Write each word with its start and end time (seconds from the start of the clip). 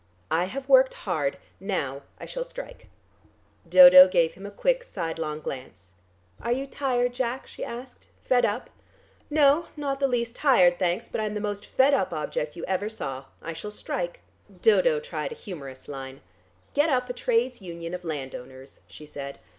I 0.31 0.45
have 0.45 0.67
worked 0.67 0.95
hard; 0.95 1.37
now 1.59 2.01
I 2.19 2.25
shall 2.25 2.43
strike." 2.43 2.87
Dodo 3.69 4.07
gave 4.07 4.33
him 4.33 4.47
a 4.47 4.49
quick, 4.49 4.83
sidelong 4.83 5.41
glance. 5.41 5.91
"Are 6.41 6.51
you 6.51 6.65
tired, 6.65 7.13
Jack?" 7.13 7.45
she 7.45 7.63
asked. 7.63 8.07
"Fed 8.23 8.43
up?" 8.43 8.71
"No, 9.29 9.67
not 9.77 9.99
the 9.99 10.07
least 10.07 10.35
tired, 10.35 10.79
thanks, 10.79 11.07
but 11.07 11.21
I'm 11.21 11.35
the 11.35 11.39
most 11.39 11.67
fed 11.67 11.93
up 11.93 12.13
object 12.13 12.55
you 12.55 12.65
ever 12.65 12.89
saw. 12.89 13.25
I 13.43 13.53
shall 13.53 13.69
strike." 13.69 14.21
Dodo 14.63 14.99
tried 14.99 15.33
a 15.33 15.35
humourous 15.35 15.87
line. 15.87 16.21
"Get 16.73 16.89
up 16.89 17.07
a 17.07 17.13
trades 17.13 17.61
union 17.61 17.93
of 17.93 18.03
landowners," 18.03 18.79
she 18.87 19.05
said. 19.05 19.37